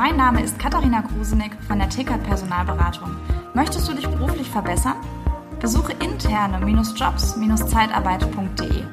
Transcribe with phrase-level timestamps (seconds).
[0.00, 3.14] Mein Name ist Katharina Krusenick von der Tickert Personalberatung.
[3.52, 4.96] Möchtest du dich beruflich verbessern?
[5.60, 8.84] Besuche interne-jobs-zeitarbeit.de.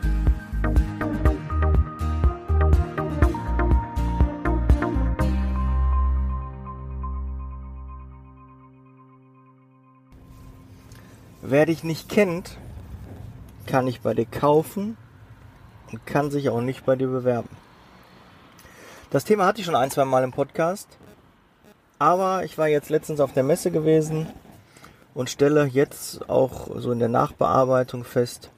[11.42, 12.58] Wer dich nicht kennt,
[13.66, 14.98] kann nicht bei dir kaufen
[15.90, 17.48] und kann sich auch nicht bei dir bewerben.
[19.10, 20.98] Das Thema hatte ich schon ein, zwei Mal im Podcast,
[21.98, 24.28] aber ich war jetzt letztens auf der Messe gewesen
[25.14, 28.52] und stelle jetzt auch so in der Nachbearbeitung fest,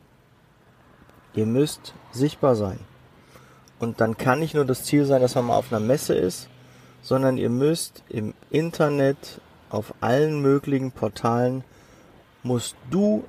[1.35, 2.80] ihr müsst sichtbar sein.
[3.77, 6.49] Und dann kann nicht nur das Ziel sein, dass man mal auf einer Messe ist,
[7.04, 11.63] sondern ihr müsst im Internet auf allen möglichen Portalen
[12.41, 13.23] musst du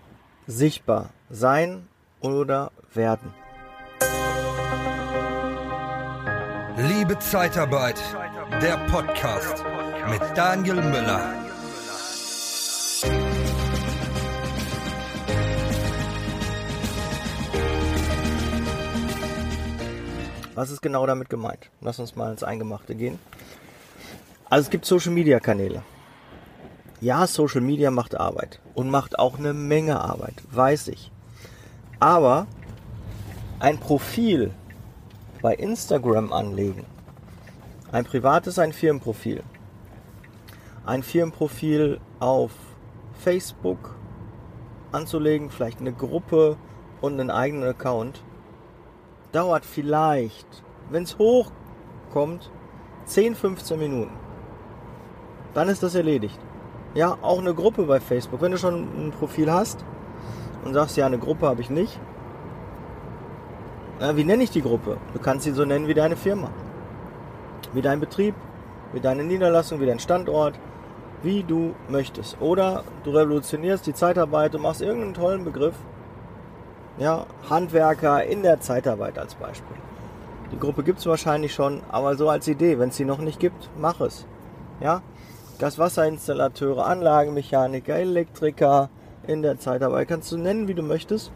[0.47, 1.87] sichtbar sein
[2.23, 3.35] oder werden.
[6.89, 8.01] Liebe Zeitarbeit,
[8.63, 9.63] der Podcast
[10.09, 11.35] mit Daniel Müller.
[20.55, 21.69] Was ist genau damit gemeint?
[21.83, 23.19] Lass uns mal ins Eingemachte gehen.
[24.49, 25.83] Also es gibt Social Media Kanäle.
[27.03, 31.13] Ja, Social Media macht Arbeit und macht auch eine Menge Arbeit, weiß ich.
[31.99, 32.47] Aber
[33.59, 34.55] ein Profil
[35.43, 36.85] bei Instagram anlegen,
[37.93, 39.43] ein privates, ein Firmenprofil,
[40.85, 42.53] ein Firmenprofil auf
[43.15, 43.97] Facebook
[44.93, 46.57] anzulegen, vielleicht eine Gruppe
[47.01, 48.23] und einen eigenen Account,
[49.33, 52.51] dauert vielleicht, wenn es hochkommt,
[53.07, 54.13] 10, 15 Minuten.
[55.55, 56.39] Dann ist das erledigt.
[56.95, 58.41] Ja, auch eine Gruppe bei Facebook.
[58.41, 59.85] Wenn du schon ein Profil hast
[60.65, 62.01] und sagst, ja, eine Gruppe habe ich nicht.
[64.01, 64.97] Ja, wie nenne ich die Gruppe?
[65.13, 66.51] Du kannst sie so nennen wie deine Firma.
[67.75, 68.35] Wie dein Betrieb,
[68.95, 70.59] wie deine Niederlassung, wie dein Standort,
[71.23, 72.41] wie du möchtest.
[72.41, 75.75] Oder du revolutionierst die Zeitarbeit und machst irgendeinen tollen Begriff.
[76.99, 79.77] Ja, Handwerker in der Zeitarbeit als Beispiel.
[80.51, 83.39] Die Gruppe gibt es wahrscheinlich schon, aber so als Idee, wenn es sie noch nicht
[83.39, 84.27] gibt, mach es.
[84.81, 85.03] Ja,
[85.59, 88.89] Gaswasserinstallateure, Anlagenmechaniker, Elektriker
[89.27, 90.07] in der Zeit dabei.
[90.07, 91.33] Kannst du nennen, wie du möchtest.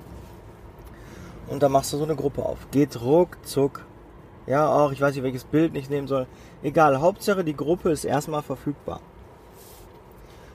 [1.48, 2.70] Und dann machst du so eine Gruppe auf.
[2.70, 3.84] Geht ruckzuck.
[4.46, 6.26] Ja, auch, ich weiß nicht, welches Bild ich nehmen soll.
[6.62, 9.00] Egal, Hauptsache die Gruppe ist erstmal verfügbar.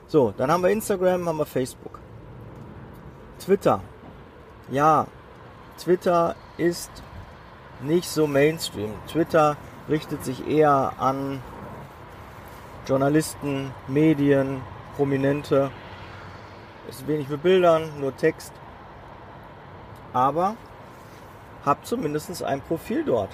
[0.06, 1.98] So, dann haben wir Instagram, haben wir Facebook.
[3.38, 3.80] Twitter.
[4.70, 5.06] Ja,
[5.78, 6.90] Twitter ist
[7.82, 8.92] nicht so Mainstream.
[9.06, 9.56] Twitter
[9.88, 11.40] richtet sich eher an
[12.86, 14.60] Journalisten, Medien,
[14.96, 15.70] Prominente.
[16.88, 18.52] Ist wenig mit Bildern, nur Text.
[20.12, 20.56] Aber
[21.64, 23.30] hab zumindest ein Profil dort.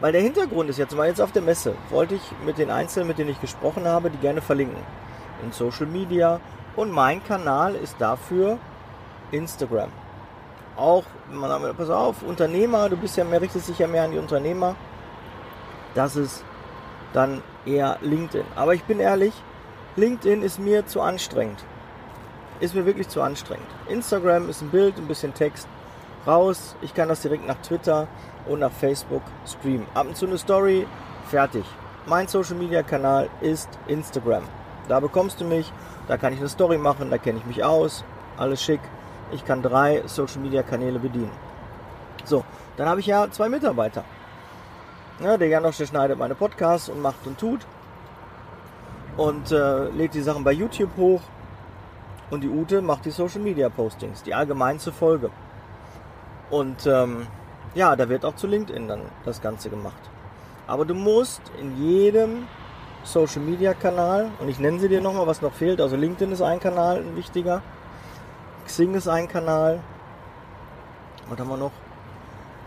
[0.00, 3.06] Weil der Hintergrund ist jetzt mal jetzt auf der Messe, wollte ich mit den Einzelnen,
[3.06, 4.82] mit denen ich gesprochen habe, die gerne verlinken.
[5.44, 6.40] In Social Media.
[6.74, 8.58] Und mein Kanal ist dafür
[9.30, 9.90] Instagram.
[10.76, 14.18] Auch, man pass auf, Unternehmer, du bist ja mehr, richtest dich ja mehr an die
[14.18, 14.74] Unternehmer.
[15.94, 16.44] Das ist
[17.12, 18.46] dann eher LinkedIn.
[18.56, 19.34] Aber ich bin ehrlich,
[19.96, 21.62] LinkedIn ist mir zu anstrengend.
[22.60, 23.66] Ist mir wirklich zu anstrengend.
[23.88, 25.68] Instagram ist ein Bild, ein bisschen Text.
[26.26, 28.06] Raus, ich kann das direkt nach Twitter
[28.46, 29.86] und nach Facebook streamen.
[29.94, 30.86] Ab und zu eine Story,
[31.28, 31.64] fertig.
[32.06, 34.44] Mein Social Media Kanal ist Instagram.
[34.88, 35.72] Da bekommst du mich,
[36.06, 38.04] da kann ich eine Story machen, da kenne ich mich aus,
[38.36, 38.80] alles schick.
[39.32, 41.30] Ich kann drei Social Media Kanäle bedienen.
[42.24, 42.44] So,
[42.76, 44.04] dann habe ich ja zwei Mitarbeiter.
[45.20, 47.60] Ja, der Janosch, der schneidet meine Podcasts und macht und tut.
[49.16, 51.20] Und äh, lädt die Sachen bei YouTube hoch.
[52.30, 55.30] Und die Ute macht die Social Media Postings, die allgemeinste Folge.
[56.52, 57.26] Und ähm,
[57.74, 60.10] ja, da wird auch zu LinkedIn dann das Ganze gemacht.
[60.66, 62.46] Aber du musst in jedem
[63.04, 65.80] Social Media Kanal, und ich nenne sie dir nochmal, was noch fehlt.
[65.80, 67.62] Also LinkedIn ist ein Kanal, ein wichtiger.
[68.66, 69.80] Xing ist ein Kanal.
[71.30, 71.72] Was haben wir noch?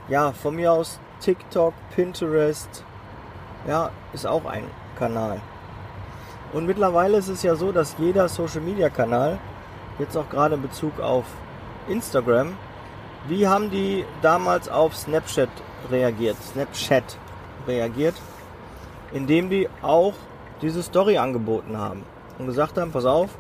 [0.10, 2.84] Ja, von mir aus TikTok, Pinterest,
[3.68, 4.64] ja, ist auch ein
[4.98, 5.42] Kanal.
[6.54, 9.38] Und mittlerweile ist es ja so, dass jeder Social Media Kanal,
[10.00, 11.26] jetzt auch gerade in Bezug auf
[11.88, 12.58] Instagram,
[13.28, 15.50] wie haben die damals auf Snapchat
[15.90, 16.38] reagiert?
[16.42, 17.18] Snapchat
[17.68, 18.16] reagiert,
[19.14, 20.14] indem die auch
[20.62, 22.04] diese Story angeboten haben
[22.38, 23.32] und gesagt haben, pass auf,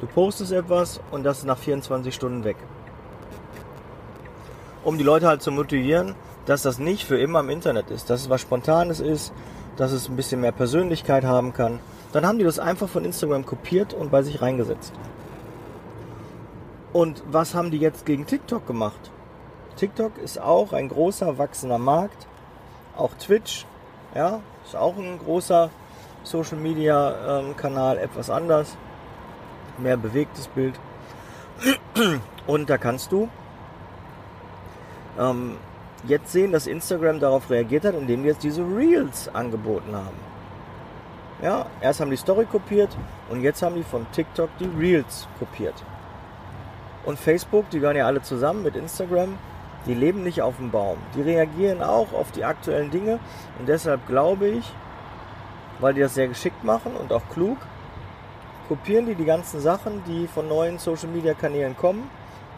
[0.00, 2.56] du postest etwas und das ist nach 24 Stunden weg.
[4.84, 6.14] Um die Leute halt zu motivieren,
[6.46, 9.32] dass das nicht für immer im Internet ist, dass es was Spontanes ist,
[9.76, 11.78] dass es ein bisschen mehr Persönlichkeit haben kann.
[12.12, 14.92] Dann haben die das einfach von Instagram kopiert und bei sich reingesetzt.
[16.92, 19.10] Und was haben die jetzt gegen TikTok gemacht?
[19.76, 22.26] TikTok ist auch ein großer wachsender Markt.
[22.96, 23.66] Auch Twitch,
[24.14, 25.70] ja, ist auch ein großer
[26.22, 28.76] Social Media ähm, Kanal etwas anders.
[29.78, 30.78] Mehr bewegtes Bild.
[32.46, 33.28] Und da kannst du
[35.18, 35.56] ähm,
[36.06, 40.32] jetzt sehen, dass Instagram darauf reagiert hat, indem die jetzt diese Reels angeboten haben.
[41.42, 42.96] Ja, erst haben die Story kopiert
[43.28, 45.74] und jetzt haben die von TikTok die Reels kopiert.
[47.04, 49.36] Und Facebook, die gehören ja alle zusammen mit Instagram,
[49.86, 50.98] die leben nicht auf dem Baum.
[51.14, 53.18] Die reagieren auch auf die aktuellen Dinge
[53.58, 54.72] und deshalb glaube ich,
[55.80, 57.58] weil die das sehr geschickt machen und auch klug,
[58.68, 62.08] kopieren die die ganzen Sachen, die von neuen Social Media Kanälen kommen,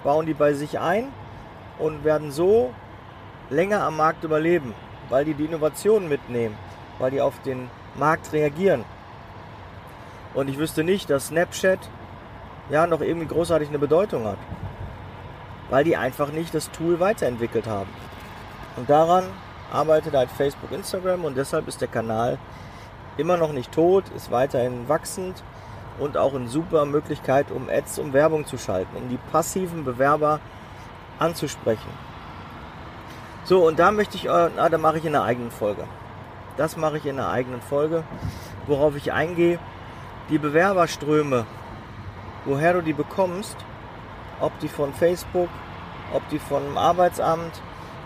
[0.02, 1.08] bauen die bei sich ein
[1.78, 2.72] und werden so
[3.50, 4.74] länger am Markt überleben,
[5.08, 6.56] weil die die Innovationen mitnehmen,
[6.98, 8.84] weil die auf den Markt reagieren.
[10.34, 11.78] Und ich wüsste nicht, dass Snapchat
[12.70, 14.38] ja noch irgendwie großartig eine Bedeutung hat.
[15.74, 17.90] Weil die einfach nicht das Tool weiterentwickelt haben.
[18.76, 19.24] Und daran
[19.72, 22.38] arbeitet halt Facebook, Instagram und deshalb ist der Kanal
[23.16, 25.42] immer noch nicht tot, ist weiterhin wachsend
[25.98, 30.38] und auch eine super Möglichkeit, um Ads, um Werbung zu schalten, um die passiven Bewerber
[31.18, 31.90] anzusprechen.
[33.42, 35.88] So, und da möchte ich, äh, na, da mache ich in einer eigenen Folge.
[36.56, 38.04] Das mache ich in einer eigenen Folge,
[38.68, 39.58] worauf ich eingehe.
[40.30, 41.46] Die Bewerberströme,
[42.44, 43.56] woher du die bekommst,
[44.40, 45.48] ob die von Facebook,
[46.14, 47.60] ob die von einem Arbeitsamt,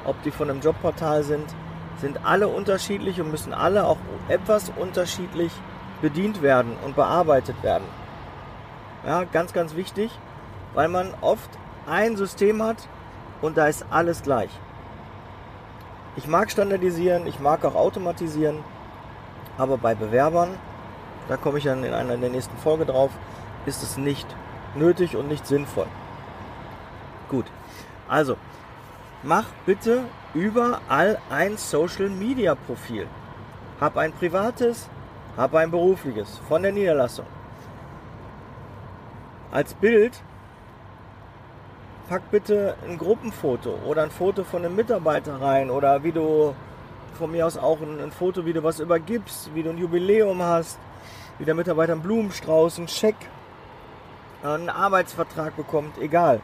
[0.04, 1.46] ob die von einem Jobportal sind,
[2.00, 5.52] sind alle unterschiedlich und müssen alle auch etwas unterschiedlich
[6.00, 7.84] bedient werden und bearbeitet werden.
[9.06, 10.10] Ja, ganz, ganz wichtig,
[10.74, 11.50] weil man oft
[11.86, 12.88] ein System hat
[13.42, 14.50] und da ist alles gleich.
[16.16, 18.58] Ich mag standardisieren, ich mag auch automatisieren,
[19.56, 20.50] aber bei Bewerbern,
[21.28, 23.10] da komme ich dann in einer der nächsten Folge drauf,
[23.66, 24.26] ist es nicht
[24.74, 25.86] nötig und nicht sinnvoll.
[27.28, 27.46] Gut,
[28.08, 28.36] also
[29.22, 33.06] mach bitte überall ein Social Media Profil.
[33.80, 34.88] Hab ein privates,
[35.36, 37.26] hab ein berufliches von der Niederlassung.
[39.50, 40.20] Als Bild
[42.08, 46.54] pack bitte ein Gruppenfoto oder ein Foto von einem Mitarbeiter rein oder wie du
[47.18, 50.42] von mir aus auch ein, ein Foto, wie du was übergibst, wie du ein Jubiläum
[50.42, 50.78] hast,
[51.38, 53.16] wie der Mitarbeiter einen Blumenstrauß, einen Scheck,
[54.42, 56.40] einen Arbeitsvertrag bekommt, egal.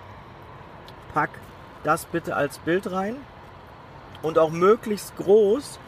[1.14, 1.30] Pack
[1.84, 3.16] das bitte als Bild rein
[4.22, 5.78] und auch möglichst groß,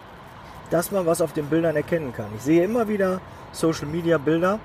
[0.70, 2.28] dass man was auf den Bildern erkennen kann.
[2.36, 3.20] Ich sehe immer wieder
[3.52, 4.60] Social Media Bilder,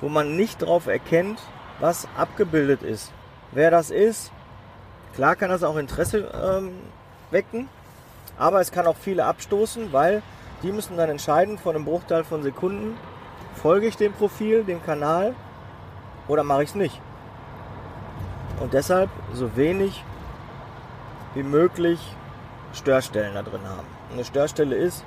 [0.00, 1.40] wo man nicht darauf erkennt,
[1.80, 3.12] was abgebildet ist
[3.52, 4.30] wer das ist.
[5.14, 6.72] Klar kann das auch Interesse ähm,
[7.30, 7.68] wecken,
[8.38, 10.22] aber es kann auch viele abstoßen, weil
[10.62, 12.96] die müssen dann entscheiden von einem Bruchteil von Sekunden,
[13.54, 15.34] folge ich dem Profil, dem Kanal
[16.28, 17.00] oder mache ich es nicht.
[18.60, 20.04] Und deshalb so wenig
[21.34, 22.00] wie möglich
[22.72, 23.86] Störstellen da drin haben.
[24.12, 25.04] Eine Störstelle ist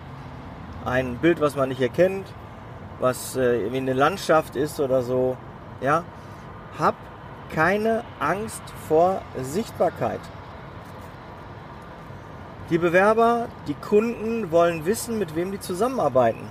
[0.85, 2.27] ein Bild, was man nicht erkennt,
[2.99, 5.37] was äh, wie eine Landschaft ist oder so.
[5.81, 6.03] Ja,
[6.79, 6.95] hab
[7.53, 10.21] keine Angst vor Sichtbarkeit.
[12.69, 16.47] Die Bewerber, die Kunden wollen wissen, mit wem die zusammenarbeiten.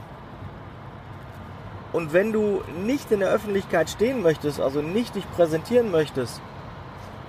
[1.93, 6.41] Und wenn du nicht in der Öffentlichkeit stehen möchtest, also nicht dich präsentieren möchtest,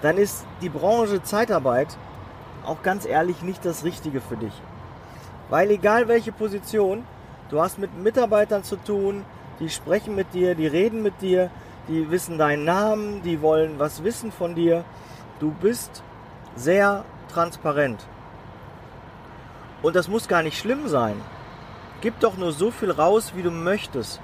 [0.01, 1.97] dann ist die Branche Zeitarbeit
[2.65, 4.53] auch ganz ehrlich nicht das Richtige für dich.
[5.49, 7.03] Weil egal welche Position,
[7.49, 9.25] du hast mit Mitarbeitern zu tun,
[9.59, 11.49] die sprechen mit dir, die reden mit dir,
[11.87, 14.83] die wissen deinen Namen, die wollen was wissen von dir.
[15.39, 16.03] Du bist
[16.55, 18.05] sehr transparent.
[19.81, 21.15] Und das muss gar nicht schlimm sein.
[22.01, 24.19] Gib doch nur so viel raus, wie du möchtest.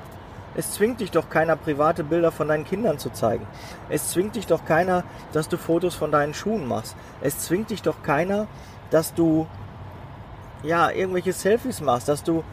[0.55, 3.45] Es zwingt dich doch keiner, private Bilder von deinen Kindern zu zeigen.
[3.89, 6.95] Es zwingt dich doch keiner, dass du Fotos von deinen Schuhen machst.
[7.21, 8.47] Es zwingt dich doch keiner,
[8.89, 9.47] dass du
[10.63, 12.43] ja irgendwelche Selfies machst, dass du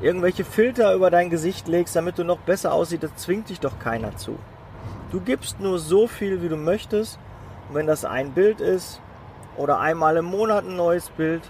[0.00, 3.02] irgendwelche Filter über dein Gesicht legst, damit du noch besser aussiehst.
[3.02, 4.38] Das zwingt dich doch keiner zu.
[5.10, 7.18] Du gibst nur so viel, wie du möchtest.
[7.68, 9.00] Und wenn das ein Bild ist
[9.56, 11.42] oder einmal im Monat ein neues Bild,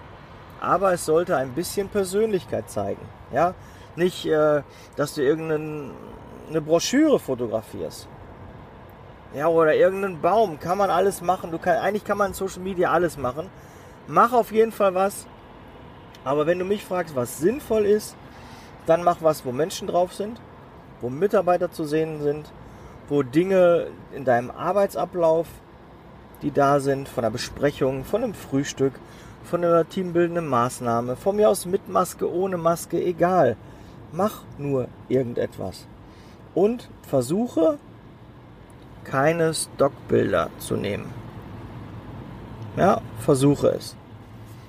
[0.61, 3.01] aber es sollte ein bisschen Persönlichkeit zeigen.
[3.33, 3.55] Ja,
[3.97, 4.63] nicht, äh,
[4.97, 8.09] dass du irgendeine Broschüre fotografierst.
[9.35, 10.61] Ja, oder irgendeinen Baum.
[10.61, 11.51] Kann man alles machen.
[11.51, 13.51] Du kann, eigentlich kann man in Social Media alles machen.
[14.07, 15.27] Mach auf jeden Fall was.
[16.25, 18.17] Aber wenn du mich fragst, was sinnvoll ist,
[18.87, 20.41] dann mach was, wo Menschen drauf sind,
[21.01, 22.51] wo Mitarbeiter zu sehen sind,
[23.09, 25.47] wo Dinge in deinem Arbeitsablauf,
[26.43, 28.95] die da sind, von der Besprechung, von einem Frühstück,
[29.43, 33.57] von einer teambildenden Maßnahme, von mir aus mit Maske, ohne Maske, egal.
[34.17, 35.89] Mach nur irgendetwas.
[36.55, 37.79] Und versuche
[39.03, 41.07] keine Stockbilder zu nehmen.
[42.77, 43.97] Ja, versuche es.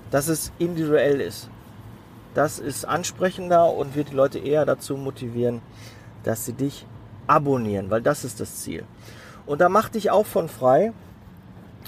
[0.09, 1.49] Dass es individuell ist.
[2.33, 5.61] Das ist ansprechender und wird die Leute eher dazu motivieren,
[6.23, 6.87] dass sie dich
[7.27, 8.83] abonnieren, weil das ist das Ziel.
[9.45, 10.91] Und da mach dich auch von frei.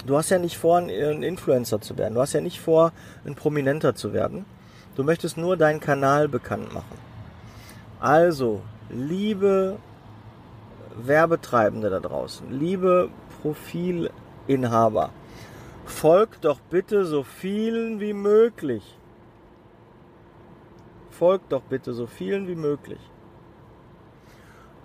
[0.06, 0.88] Du hast ja nicht vor, ein
[1.24, 2.14] Influencer zu werden.
[2.14, 2.92] Du hast ja nicht vor,
[3.26, 4.44] ein Prominenter zu werden.
[4.94, 7.07] Du möchtest nur deinen Kanal bekannt machen.
[8.00, 9.78] Also, liebe
[10.96, 13.10] Werbetreibende da draußen, liebe
[13.42, 15.10] Profilinhaber,
[15.84, 18.98] folgt doch bitte so vielen wie möglich.
[21.10, 23.00] Folgt doch bitte so vielen wie möglich.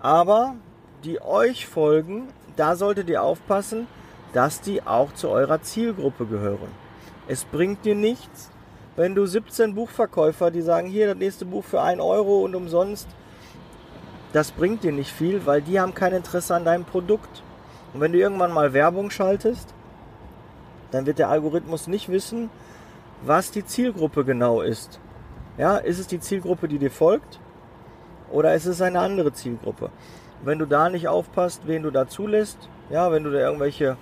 [0.00, 0.56] Aber
[1.04, 3.86] die euch folgen, da solltet ihr aufpassen,
[4.32, 6.68] dass die auch zu eurer Zielgruppe gehören.
[7.28, 8.50] Es bringt dir nichts,
[8.96, 13.08] wenn du 17 Buchverkäufer, die sagen, hier das nächste Buch für 1 Euro und umsonst,
[14.32, 17.42] das bringt dir nicht viel, weil die haben kein Interesse an deinem Produkt.
[17.92, 19.74] Und wenn du irgendwann mal Werbung schaltest,
[20.90, 22.50] dann wird der Algorithmus nicht wissen,
[23.22, 25.00] was die Zielgruppe genau ist.
[25.56, 27.40] Ja, ist es die Zielgruppe, die dir folgt?
[28.30, 29.90] Oder ist es eine andere Zielgruppe?
[30.44, 33.96] Wenn du da nicht aufpasst, wen du da zulässt, ja, wenn du da irgendwelche,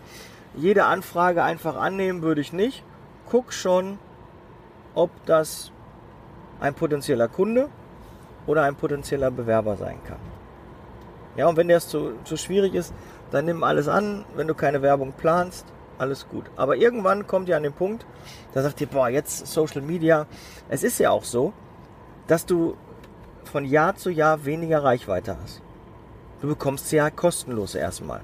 [0.54, 2.84] jede Anfrage einfach annehmen würde ich nicht.
[3.30, 3.98] Guck schon,
[4.94, 5.72] ob das
[6.60, 7.68] ein potenzieller Kunde
[8.46, 10.18] oder ein potenzieller Bewerber sein kann.
[11.36, 12.92] Ja, und wenn der zu, zu schwierig ist,
[13.30, 14.24] dann nimm alles an.
[14.36, 15.66] Wenn du keine Werbung planst,
[15.98, 16.44] alles gut.
[16.56, 18.04] Aber irgendwann kommt ihr an den Punkt,
[18.52, 20.26] da sagt ihr, boah, jetzt Social Media.
[20.68, 21.52] Es ist ja auch so,
[22.26, 22.76] dass du
[23.44, 25.62] von Jahr zu Jahr weniger Reichweite hast.
[26.40, 28.20] Du bekommst sie ja kostenlos erstmal.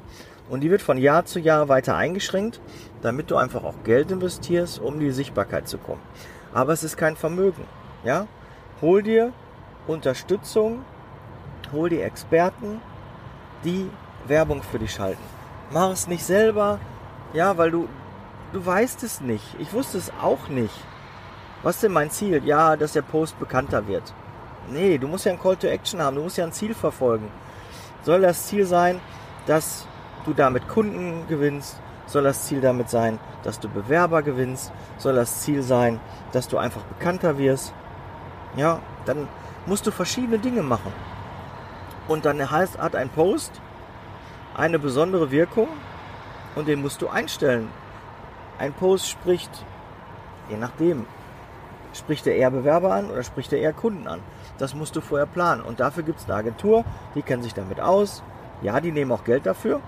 [0.51, 2.61] Und die wird von Jahr zu Jahr weiter eingeschränkt,
[3.03, 6.01] damit du einfach auch Geld investierst, um die Sichtbarkeit zu kommen.
[6.53, 7.65] Aber es ist kein Vermögen.
[8.05, 8.27] Ja?
[8.81, 9.33] Hol dir
[9.87, 10.85] Unterstützung,
[11.73, 12.81] hol dir Experten,
[13.65, 13.91] die
[14.27, 15.23] Werbung für dich schalten.
[15.71, 16.79] Mach es nicht selber,
[17.33, 17.89] ja, weil du,
[18.53, 19.45] du weißt es nicht.
[19.59, 20.75] Ich wusste es auch nicht.
[21.63, 22.43] Was ist denn mein Ziel?
[22.45, 24.15] Ja, dass der Post bekannter wird.
[24.71, 27.29] Nee, du musst ja ein Call to Action haben, du musst ja ein Ziel verfolgen.
[28.03, 29.01] Soll das Ziel sein,
[29.47, 29.87] dass
[30.25, 31.81] du damit Kunden gewinnst?
[32.09, 34.73] Soll das Ziel damit sein, dass du Bewerber gewinnst?
[34.97, 36.01] Soll das Ziel sein,
[36.33, 37.75] dass du einfach bekannter wirst?
[38.57, 39.29] Ja, dann
[39.67, 40.93] musst du verschiedene Dinge machen.
[42.09, 43.61] Und dann heißt, hat ein Post
[44.57, 45.69] eine besondere Wirkung
[46.57, 47.69] und den musst du einstellen.
[48.59, 49.51] Ein Post spricht,
[50.49, 51.07] je nachdem,
[51.93, 54.21] spricht er eher Bewerber an oder spricht er eher Kunden an.
[54.57, 55.63] Das musst du vorher planen.
[55.63, 56.85] Und dafür gibt es eine Agentur,
[57.15, 58.23] die kennt sich damit aus.
[58.63, 59.81] Ja, die nehmen auch Geld dafür.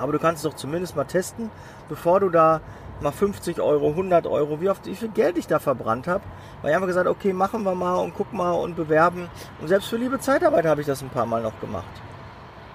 [0.00, 1.50] Aber du kannst es doch zumindest mal testen,
[1.88, 2.60] bevor du da
[3.00, 6.24] mal 50 Euro, 100 Euro, wie, oft, wie viel Geld ich da verbrannt habe.
[6.62, 9.28] Weil ich einfach gesagt okay, machen wir mal und guck mal und bewerben.
[9.60, 11.90] Und selbst für liebe Zeitarbeit habe ich das ein paar Mal noch gemacht.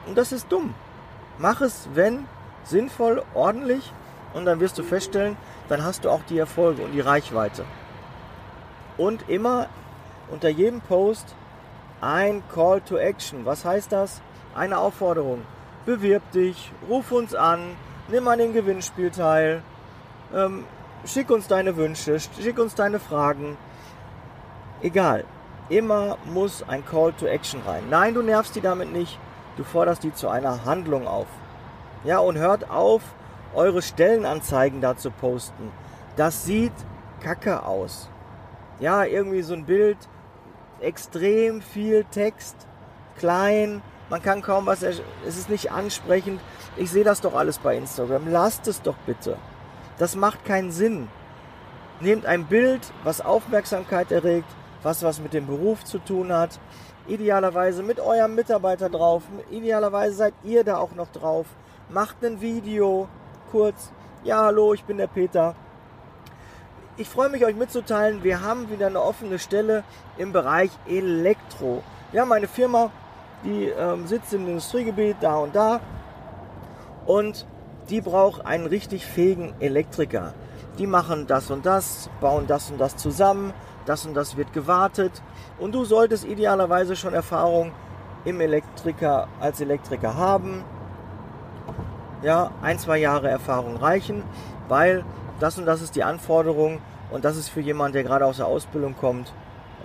[0.05, 0.74] Und das ist dumm.
[1.38, 2.25] Mach es, wenn
[2.63, 3.91] sinnvoll, ordentlich
[4.34, 7.65] und dann wirst du feststellen, dann hast du auch die Erfolge und die Reichweite.
[8.98, 9.67] Und immer
[10.29, 11.36] unter jedem Post
[12.01, 13.46] ein Call to Action.
[13.46, 14.22] Was heißt das?
[14.55, 15.41] Eine Aufforderung.
[15.86, 17.60] Bewirb dich, ruf uns an,
[18.08, 19.62] nimm an dem Gewinnspiel teil,
[20.34, 20.65] ähm,
[21.06, 23.58] schick uns deine Wünsche, schick uns deine Fragen.
[24.82, 25.25] Egal.
[25.70, 27.84] Immer muss ein Call to Action rein.
[27.89, 29.18] Nein, du nervst die damit nicht.
[29.58, 31.27] Du forderst die zu einer Handlung auf.
[32.04, 33.01] Ja, und hört auf,
[33.56, 35.72] eure Stellenanzeigen da zu posten.
[36.18, 36.74] Das sieht
[37.22, 38.10] kacke aus.
[38.80, 39.98] Ja, irgendwie so ein Bild,
[40.82, 42.56] extrem viel Text,
[43.18, 46.39] klein, man kann kaum was, es ist nicht ansprechend.
[46.77, 48.31] Ich sehe das doch alles bei Instagram.
[48.31, 49.38] Lasst es doch bitte.
[49.97, 51.07] Das macht keinen Sinn.
[52.01, 54.50] Nehmt ein Bild, was Aufmerksamkeit erregt,
[54.83, 56.59] was was mit dem Beruf zu tun hat.
[57.07, 59.24] Idealerweise mit eurem Mitarbeiter drauf.
[59.50, 61.45] Idealerweise seid ihr da auch noch drauf.
[61.89, 63.07] Macht ein Video,
[63.51, 63.91] kurz.
[64.24, 65.55] Ja, hallo, ich bin der Peter.
[66.97, 69.83] Ich freue mich, euch mitzuteilen, wir haben wieder eine offene Stelle
[70.17, 71.83] im Bereich Elektro.
[72.12, 72.89] Wir haben eine Firma,
[73.46, 75.80] die ähm, sitzt im Industriegebiet da und da
[77.06, 77.46] und
[77.90, 80.34] die braucht einen richtig fähigen Elektriker.
[80.80, 83.54] Die machen das und das, bauen das und das zusammen,
[83.86, 85.22] das und das wird gewartet
[85.60, 87.72] und du solltest idealerweise schon Erfahrung
[88.25, 90.64] im Elektriker als Elektriker haben.
[92.24, 94.24] Ja, ein, zwei Jahre Erfahrung reichen,
[94.68, 95.06] weil
[95.40, 96.80] das und das ist die Anforderung
[97.12, 99.32] und das ist für jemanden, der gerade aus der Ausbildung kommt,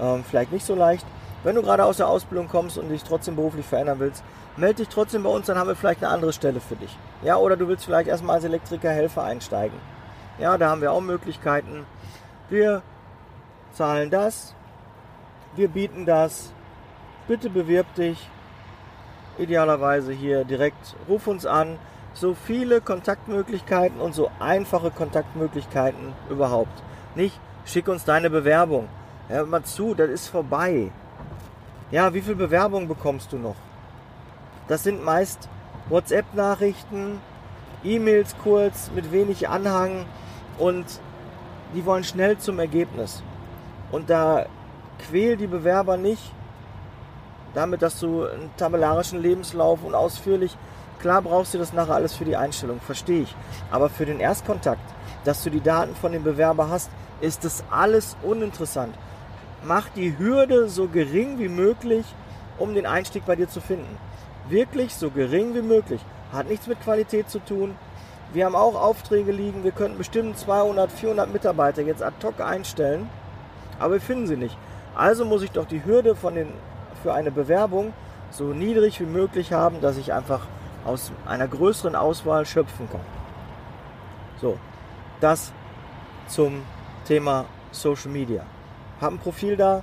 [0.01, 1.07] ähm, vielleicht nicht so leicht.
[1.43, 4.23] Wenn du gerade aus der Ausbildung kommst und dich trotzdem beruflich verändern willst,
[4.57, 6.97] melde dich trotzdem bei uns, dann haben wir vielleicht eine andere Stelle für dich.
[7.23, 9.79] Ja, oder du willst vielleicht erstmal als Elektriker, Helfer einsteigen.
[10.39, 11.87] Ja, da haben wir auch Möglichkeiten.
[12.49, 12.83] Wir
[13.73, 14.55] zahlen das,
[15.57, 16.53] wir bieten das.
[17.27, 18.29] Bitte bewirb dich.
[19.39, 21.79] Idealerweise hier direkt ruf uns an.
[22.13, 26.83] So viele Kontaktmöglichkeiten und so einfache Kontaktmöglichkeiten überhaupt.
[27.15, 28.89] Nicht schick uns deine Bewerbung
[29.31, 30.91] Hör mal zu, das ist vorbei.
[31.91, 33.57] Ja, wie viel Bewerbung bekommst du noch?
[34.69, 35.49] Das sind meist
[35.89, 37.21] WhatsApp-Nachrichten,
[37.83, 40.07] E-Mails kurz mit wenig Anhang
[40.57, 40.87] und
[41.75, 43.25] die wollen schnell zum Ergebnis.
[43.91, 44.47] Und da
[45.01, 46.23] quäl die Bewerber nicht
[47.55, 50.57] damit, dass du einen tabellarischen Lebenslauf und ausführlich,
[51.01, 53.35] klar brauchst du das nachher alles für die Einstellung, verstehe ich.
[53.73, 54.95] Aber für den Erstkontakt,
[55.25, 56.89] dass du die Daten von dem Bewerber hast,
[57.21, 58.95] ist das alles uninteressant.
[59.63, 62.07] Mach die Hürde so gering wie möglich,
[62.59, 63.99] um den Einstieg bei dir zu finden.
[64.49, 66.01] Wirklich so gering wie möglich.
[66.33, 67.77] Hat nichts mit Qualität zu tun.
[68.33, 69.65] Wir haben auch Aufträge liegen.
[69.65, 73.09] Wir könnten bestimmt 200, 400 Mitarbeiter jetzt ad hoc einstellen.
[73.79, 74.57] Aber wir finden sie nicht.
[74.95, 76.49] Also muss ich doch die Hürde von den,
[77.03, 77.93] für eine Bewerbung
[78.31, 80.47] so niedrig wie möglich haben, dass ich einfach
[80.85, 83.01] aus einer größeren Auswahl schöpfen kann.
[84.41, 84.59] So,
[85.21, 85.53] das
[86.29, 86.63] zum
[87.05, 88.45] Thema Social Media.
[89.01, 89.83] Hab ein Profil da,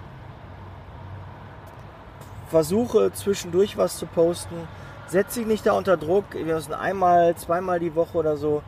[2.50, 4.68] versuche zwischendurch was zu posten,
[5.08, 8.62] setz dich nicht da unter Druck, wir müssen einmal, zweimal die Woche oder so.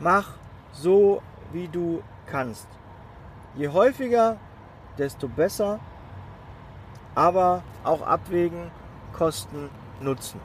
[0.00, 0.28] Mach
[0.72, 1.22] so,
[1.52, 2.68] wie du kannst.
[3.54, 4.36] Je häufiger,
[4.98, 5.80] desto besser,
[7.14, 8.70] aber auch abwägen,
[9.12, 10.40] Kosten, Nutzen.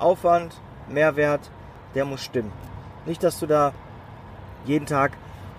[0.00, 1.50] Aufwand, Mehrwert,
[1.94, 2.52] der muss stimmen.
[3.06, 3.72] Nicht, dass du da
[4.64, 5.12] jeden Tag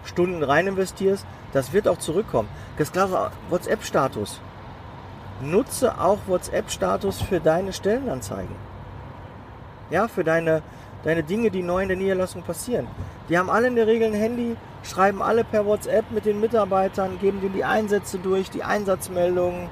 [0.04, 2.50] Stunden rein investierst, das wird auch zurückkommen.
[2.78, 4.40] Das klare WhatsApp-Status.
[5.42, 8.56] Nutze auch WhatsApp-Status für deine Stellenanzeigen.
[9.90, 10.62] Ja, für deine,
[11.04, 12.88] deine Dinge, die neu in der Niederlassung passieren.
[13.28, 17.20] Die haben alle in der Regel ein Handy, schreiben alle per WhatsApp mit den Mitarbeitern,
[17.20, 19.70] geben denen die Einsätze durch, die Einsatzmeldungen,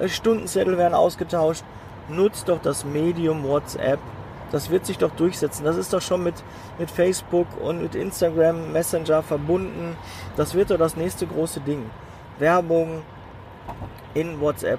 [0.00, 1.64] äh, Stundenzettel werden ausgetauscht.
[2.08, 4.00] Nutzt doch das Medium WhatsApp
[4.52, 5.64] das wird sich doch durchsetzen.
[5.64, 6.34] Das ist doch schon mit,
[6.78, 9.96] mit Facebook und mit Instagram Messenger verbunden.
[10.36, 11.90] Das wird doch das nächste große Ding.
[12.38, 13.02] Werbung
[14.14, 14.78] in WhatsApp.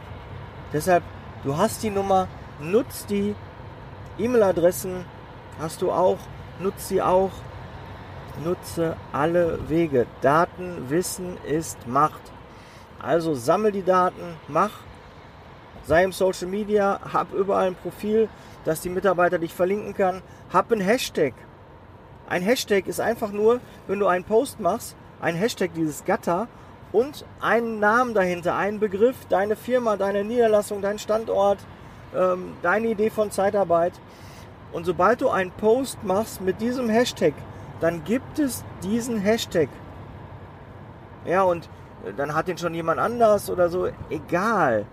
[0.71, 1.03] Deshalb,
[1.43, 2.27] du hast die Nummer,
[2.61, 3.35] nutz die.
[4.19, 5.05] E-Mail-Adressen
[5.59, 6.19] hast du auch,
[6.59, 7.31] nutz sie auch.
[8.43, 10.07] Nutze alle Wege.
[10.21, 12.21] Daten, Wissen ist Macht.
[12.99, 14.71] Also sammel die Daten, mach,
[15.85, 18.29] sei im Social Media, hab überall ein Profil,
[18.65, 20.21] dass die Mitarbeiter dich verlinken kann.
[20.51, 21.33] Hab ein Hashtag.
[22.27, 26.47] Ein Hashtag ist einfach nur, wenn du einen Post machst, ein Hashtag dieses Gatter
[26.91, 31.59] und einen Namen dahinter, einen Begriff, deine Firma, deine Niederlassung, dein Standort,
[32.15, 33.93] ähm, deine Idee von Zeitarbeit.
[34.71, 37.33] Und sobald du einen Post machst mit diesem Hashtag,
[37.79, 39.69] dann gibt es diesen Hashtag.
[41.25, 41.69] Ja, und
[42.17, 43.87] dann hat den schon jemand anders oder so.
[44.09, 44.85] Egal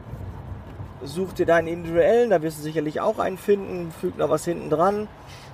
[1.03, 4.71] such dir deinen individuellen, da wirst du sicherlich auch einen finden, füg noch was hinten
[4.71, 5.09] dran,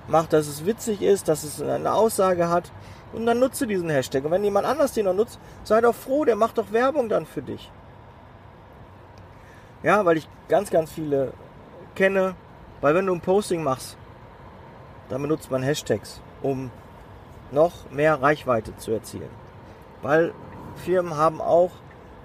[0.09, 2.73] mach, dass es witzig ist, dass es eine Aussage hat
[3.13, 4.25] und dann nutze diesen Hashtag.
[4.25, 7.27] Und wenn jemand anders den noch nutzt, sei doch froh, der macht doch Werbung dann
[7.27, 7.71] für dich.
[9.83, 11.33] Ja, weil ich ganz, ganz viele
[11.95, 12.35] kenne,
[12.81, 13.97] weil wenn du ein Posting machst,
[15.09, 16.71] dann benutzt man Hashtags, um
[17.53, 19.31] noch mehr Reichweite zu erzielen.
[20.03, 20.35] Weil
[20.75, 21.71] Firmen haben auch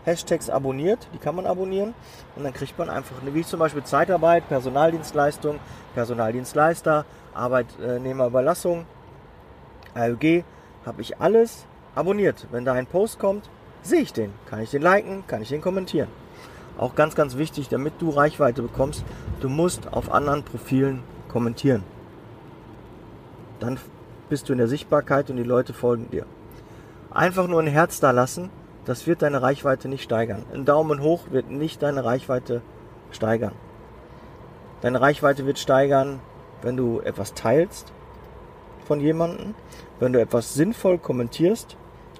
[0.06, 1.94] Hashtags abonniert, die kann man abonnieren
[2.36, 5.60] und dann kriegt man einfach, wie zum Beispiel Zeitarbeit, Personaldienstleistung,
[5.94, 8.86] Personaldienstleister, Arbeitnehmerüberlassung,
[9.94, 10.44] AUG,
[10.86, 12.48] habe ich alles abonniert.
[12.52, 13.50] Wenn da ein Post kommt,
[13.84, 16.10] sehe ich den, kann ich den liken, kann ich den kommentieren.
[16.78, 19.04] Auch ganz, ganz wichtig, damit du Reichweite bekommst,
[19.40, 21.84] du musst auf anderen Profilen kommentieren.
[23.60, 23.78] Dann
[24.30, 26.26] bist du in der Sichtbarkeit und die Leute folgen dir.
[27.12, 28.50] Einfach nur ein Herz da lassen
[28.86, 30.44] das wird deine Reichweite nicht steigern.
[30.54, 32.62] Ein Daumen hoch wird nicht deine Reichweite
[33.12, 33.54] steigern.
[34.82, 36.20] Deine Reichweite wird steigern,
[36.62, 37.92] wenn du etwas teilst
[38.86, 39.54] von jemandem,
[40.00, 41.78] wenn du etwas sinnvoll kommentierst,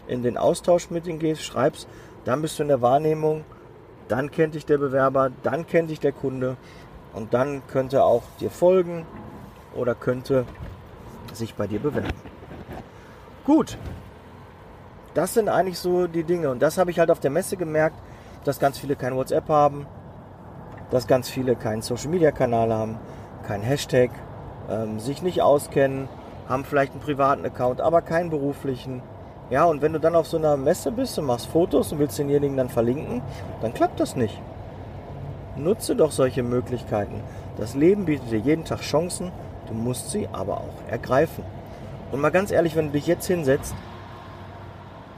[0.08, 1.88] in den Austausch mit ihm gehst, schreibst,
[2.26, 3.44] dann bist du in der Wahrnehmung,
[4.08, 6.58] dann kennt dich der Bewerber, dann kennt dich der Kunde
[7.14, 9.06] und dann könnte auch dir folgen
[9.76, 10.46] oder könnte
[11.34, 12.10] sich bei dir bewerben.
[13.46, 13.78] Gut,
[15.14, 16.50] das sind eigentlich so die Dinge.
[16.50, 17.98] Und das habe ich halt auf der Messe gemerkt,
[18.44, 19.86] dass ganz viele kein WhatsApp haben,
[20.90, 22.98] dass ganz viele keinen Social Media Kanal haben,
[23.48, 24.12] kein Hashtag,
[24.70, 26.08] ähm, sich nicht auskennen,
[26.48, 29.02] haben vielleicht einen privaten Account, aber keinen beruflichen.
[29.50, 32.18] Ja, und wenn du dann auf so einer Messe bist und machst Fotos und willst
[32.18, 33.22] denjenigen dann verlinken,
[33.62, 34.42] dann klappt das nicht.
[35.58, 37.22] Nutze doch solche Möglichkeiten.
[37.58, 39.32] Das Leben bietet dir jeden Tag Chancen,
[39.68, 41.44] du musst sie aber auch ergreifen.
[42.12, 43.76] Und mal ganz ehrlich, wenn du dich jetzt hinsetzt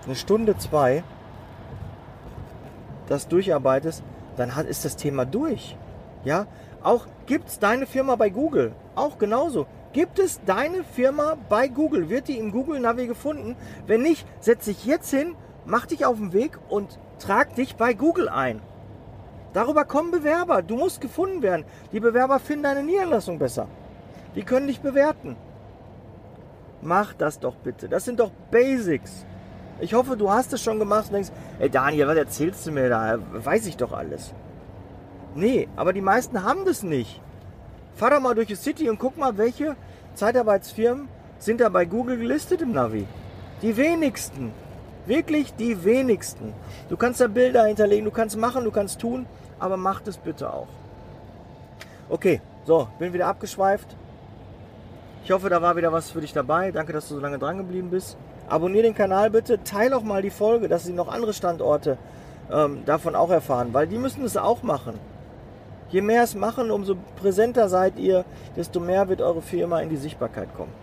[0.06, 1.04] eine Stunde, zwei
[3.10, 4.02] das durcharbeitest,
[4.38, 5.76] dann hat, ist das Thema durch.
[6.24, 6.48] Ja,
[6.82, 9.68] auch gibt es deine Firma bei Google, auch genauso.
[9.92, 12.10] Gibt es deine Firma bei Google?
[12.10, 13.56] Wird die im Google Navi gefunden?
[13.86, 15.36] Wenn nicht, setz dich jetzt hin,
[15.66, 18.62] mach dich auf den Weg und Trag dich bei Google ein.
[19.54, 20.62] Darüber kommen Bewerber.
[20.62, 21.64] Du musst gefunden werden.
[21.94, 23.68] Die Bewerber finden deine Niederlassung besser.
[24.36, 25.38] Die können dich bewerten.
[26.82, 27.88] Mach das doch bitte.
[27.88, 29.26] Das sind doch Basics.
[29.80, 32.90] Ich hoffe, du hast es schon gemacht und denkst, ey Daniel, was erzählst du mir
[32.90, 33.18] da?
[33.34, 34.34] Weiß ich doch alles.
[35.36, 37.20] Nee, aber die meisten haben das nicht.
[37.96, 39.76] Fahr doch mal durch die City und guck mal, welche
[40.16, 41.08] Zeitarbeitsfirmen
[41.40, 43.06] sind da bei Google gelistet im Navi.
[43.62, 44.52] Die wenigsten.
[45.06, 46.54] Wirklich die wenigsten.
[46.90, 49.26] Du kannst da Bilder hinterlegen, du kannst machen, du kannst tun,
[49.60, 50.68] aber mach das bitte auch.
[52.10, 53.96] Okay, so, bin wieder abgeschweift.
[55.24, 56.72] Ich hoffe, da war wieder was für dich dabei.
[56.72, 58.18] Danke, dass du so lange dran geblieben bist.
[58.50, 61.98] Abonnier den Kanal bitte, teile auch mal die Folge, dass sie noch andere Standorte
[62.52, 65.00] ähm, davon auch erfahren, weil die müssen es auch machen.
[65.90, 68.26] Je mehr es machen, umso präsenter seid ihr,
[68.58, 70.74] desto mehr wird eure Firma in die Sichtbarkeit kommen.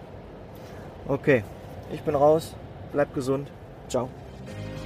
[1.07, 1.45] Okay,
[1.93, 2.55] ich bin raus.
[2.93, 3.49] Bleibt gesund.
[3.89, 4.09] Ciao.